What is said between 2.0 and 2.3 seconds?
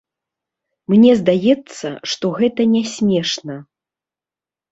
што